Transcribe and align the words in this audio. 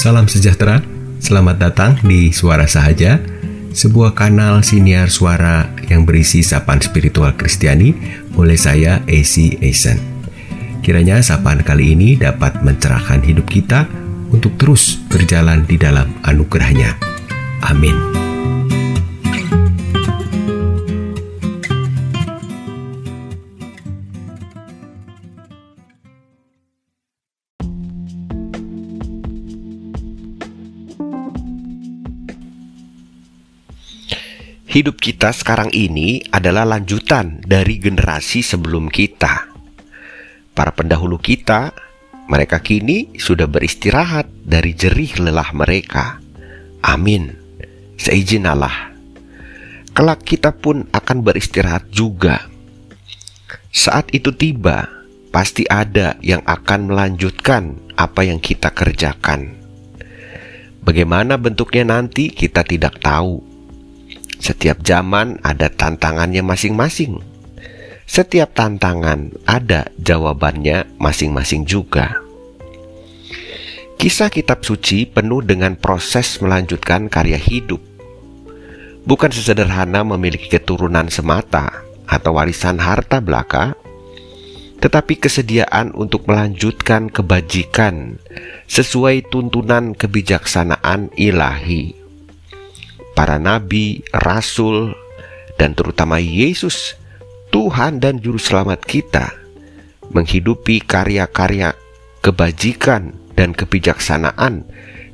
Salam 0.00 0.24
sejahtera, 0.24 0.80
selamat 1.20 1.60
datang 1.60 1.92
di 2.00 2.32
Suara 2.32 2.64
Sahaja, 2.64 3.20
sebuah 3.76 4.16
kanal 4.16 4.64
siniar 4.64 5.12
suara 5.12 5.68
yang 5.92 6.08
berisi 6.08 6.40
sapaan 6.40 6.80
spiritual 6.80 7.36
Kristiani 7.36 7.92
oleh 8.32 8.56
saya, 8.56 9.04
AC 9.04 9.60
Eisen. 9.60 10.00
Kiranya 10.80 11.20
sapaan 11.20 11.60
kali 11.60 11.92
ini 11.92 12.16
dapat 12.16 12.64
mencerahkan 12.64 13.20
hidup 13.28 13.44
kita 13.44 13.84
untuk 14.32 14.56
terus 14.56 14.96
berjalan 15.12 15.68
di 15.68 15.76
dalam 15.76 16.08
anugerahnya. 16.24 16.96
Amin. 17.60 18.29
Hidup 34.70 35.02
kita 35.02 35.34
sekarang 35.34 35.74
ini 35.74 36.22
adalah 36.30 36.62
lanjutan 36.62 37.42
dari 37.42 37.82
generasi 37.82 38.38
sebelum 38.38 38.86
kita. 38.86 39.50
Para 40.54 40.70
pendahulu 40.70 41.18
kita, 41.18 41.74
mereka 42.30 42.62
kini 42.62 43.18
sudah 43.18 43.50
beristirahat 43.50 44.30
dari 44.46 44.70
jerih 44.70 45.26
lelah 45.26 45.50
mereka. 45.58 46.22
Amin. 46.86 47.34
Seizin 47.98 48.46
Allah. 48.46 48.94
Kelak 49.90 50.22
kita 50.22 50.54
pun 50.54 50.86
akan 50.94 51.18
beristirahat 51.26 51.90
juga. 51.90 52.46
Saat 53.74 54.14
itu 54.14 54.30
tiba, 54.30 54.86
pasti 55.34 55.66
ada 55.66 56.14
yang 56.22 56.46
akan 56.46 56.94
melanjutkan 56.94 57.74
apa 57.98 58.22
yang 58.22 58.38
kita 58.38 58.70
kerjakan. 58.70 59.50
Bagaimana 60.86 61.34
bentuknya 61.42 61.82
nanti 61.90 62.30
kita 62.30 62.62
tidak 62.62 63.02
tahu 63.02 63.49
setiap 64.40 64.80
zaman 64.80 65.36
ada 65.44 65.68
tantangannya 65.68 66.40
masing-masing. 66.40 67.20
Setiap 68.08 68.56
tantangan 68.56 69.30
ada 69.44 69.92
jawabannya 70.00 70.88
masing-masing 70.96 71.68
juga. 71.68 72.18
Kisah 74.00 74.32
kitab 74.32 74.64
suci 74.64 75.04
penuh 75.04 75.44
dengan 75.44 75.76
proses 75.76 76.40
melanjutkan 76.40 77.12
karya 77.12 77.36
hidup. 77.36 77.84
Bukan 79.04 79.28
sesederhana 79.28 80.02
memiliki 80.08 80.48
keturunan 80.48 81.12
semata 81.12 81.84
atau 82.08 82.40
warisan 82.40 82.80
harta 82.80 83.20
belaka, 83.20 83.76
tetapi 84.80 85.20
kesediaan 85.20 85.92
untuk 85.92 86.24
melanjutkan 86.24 87.12
kebajikan 87.12 88.16
sesuai 88.72 89.28
tuntunan 89.28 89.92
kebijaksanaan 89.92 91.12
ilahi 91.20 91.99
para 93.14 93.36
nabi, 93.38 94.02
rasul, 94.14 94.94
dan 95.60 95.76
terutama 95.76 96.16
Yesus, 96.22 96.96
Tuhan 97.50 98.00
dan 98.00 98.22
Juru 98.22 98.38
Selamat 98.40 98.80
kita, 98.86 99.34
menghidupi 100.14 100.80
karya-karya 100.82 101.74
kebajikan 102.20 103.16
dan 103.34 103.56
kebijaksanaan 103.56 104.64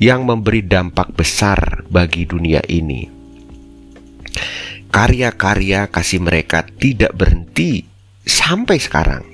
yang 0.00 0.24
memberi 0.24 0.64
dampak 0.64 1.12
besar 1.12 1.84
bagi 1.92 2.24
dunia 2.24 2.64
ini. 2.68 3.08
Karya-karya 4.90 5.86
kasih 5.86 6.18
mereka 6.24 6.66
tidak 6.66 7.14
berhenti 7.14 7.86
sampai 8.26 8.78
sekarang. 8.82 9.24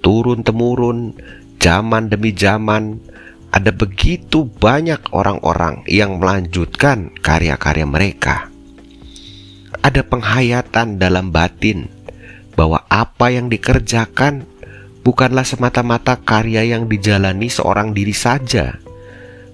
Turun-temurun, 0.00 1.14
zaman 1.60 2.08
demi 2.10 2.34
zaman, 2.34 2.98
ada 3.52 3.68
begitu 3.68 4.48
banyak 4.48 5.12
orang-orang 5.12 5.84
yang 5.84 6.16
melanjutkan 6.16 7.12
karya-karya 7.20 7.84
mereka. 7.84 8.48
Ada 9.84 10.00
penghayatan 10.08 10.96
dalam 10.96 11.28
batin 11.28 11.92
bahwa 12.56 12.80
apa 12.88 13.28
yang 13.28 13.52
dikerjakan 13.52 14.48
bukanlah 15.04 15.44
semata-mata 15.44 16.16
karya 16.16 16.64
yang 16.64 16.88
dijalani 16.88 17.52
seorang 17.52 17.92
diri 17.92 18.16
saja, 18.16 18.80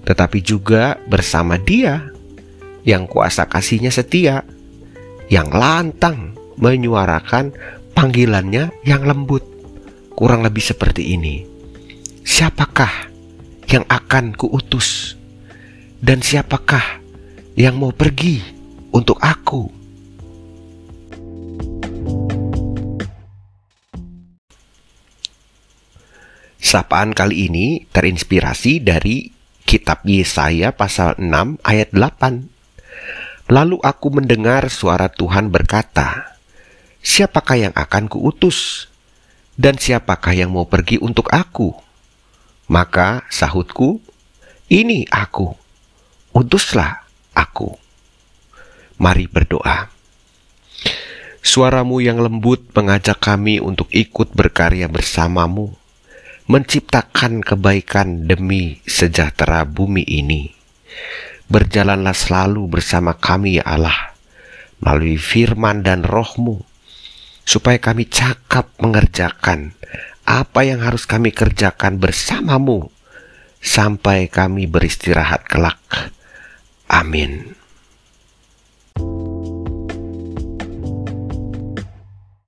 tetapi 0.07 0.39
juga 0.47 0.95
bersama 1.11 1.59
Dia 1.59 1.99
yang 2.87 3.03
kuasa 3.03 3.51
kasihnya 3.51 3.91
setia, 3.91 4.47
yang 5.27 5.51
lantang 5.51 6.39
menyuarakan 6.55 7.51
panggilannya 7.91 8.71
yang 8.87 9.03
lembut. 9.03 9.43
Kurang 10.15 10.43
lebih 10.47 10.63
seperti 10.63 11.15
ini. 11.15 11.43
Siapakah 12.23 13.18
yang 13.69 13.85
akan 13.85 14.33
kuutus? 14.33 15.13
Dan 15.99 16.25
siapakah 16.25 17.01
yang 17.53 17.77
mau 17.77 17.93
pergi 17.93 18.41
untuk 18.89 19.21
aku? 19.21 19.69
Sapaan 26.59 27.17
kali 27.17 27.49
ini 27.49 27.89
terinspirasi 27.89 28.81
dari 28.81 29.29
kitab 29.65 30.05
Yesaya 30.05 30.69
pasal 30.73 31.17
6 31.17 31.61
ayat 31.65 31.89
8. 31.93 33.49
Lalu 33.49 33.81
aku 33.81 34.07
mendengar 34.13 34.69
suara 34.69 35.09
Tuhan 35.09 35.49
berkata, 35.49 36.37
Siapakah 37.01 37.57
yang 37.69 37.73
akan 37.73 38.05
kuutus? 38.05 38.85
Dan 39.57 39.81
siapakah 39.81 40.37
yang 40.37 40.53
mau 40.53 40.69
pergi 40.69 41.01
untuk 41.01 41.27
aku? 41.33 41.88
Maka 42.69 43.25
sahutku, 43.33 43.97
ini 44.69 45.01
aku, 45.09 45.57
utuslah 46.37 47.01
aku. 47.33 47.73
Mari 49.01 49.25
berdoa. 49.25 49.89
Suaramu 51.41 51.97
yang 51.97 52.21
lembut 52.21 52.69
mengajak 52.77 53.17
kami 53.17 53.57
untuk 53.57 53.89
ikut 53.89 54.37
berkarya 54.37 54.85
bersamamu, 54.85 55.73
menciptakan 56.45 57.41
kebaikan 57.41 58.29
demi 58.29 58.77
sejahtera 58.85 59.65
bumi 59.65 60.05
ini. 60.05 60.53
Berjalanlah 61.49 62.13
selalu 62.13 62.69
bersama 62.69 63.17
kami 63.17 63.57
ya 63.57 63.65
Allah, 63.65 64.13
melalui 64.77 65.17
firman 65.17 65.81
dan 65.81 66.05
rohmu, 66.05 66.61
supaya 67.41 67.81
kami 67.81 68.05
cakap 68.05 68.69
mengerjakan 68.77 69.73
apa 70.29 70.61
yang 70.61 70.85
harus 70.85 71.09
kami 71.09 71.33
kerjakan 71.33 71.97
bersamamu 71.97 72.93
sampai 73.57 74.29
kami 74.29 74.69
beristirahat 74.69 75.49
kelak. 75.49 75.81
Amin. 76.85 77.57